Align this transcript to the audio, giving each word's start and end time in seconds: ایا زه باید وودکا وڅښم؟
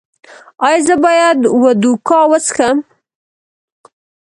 ایا 0.65 0.79
زه 0.87 0.95
باید 1.03 1.39
وودکا 1.61 2.19
وڅښم؟ 2.29 2.77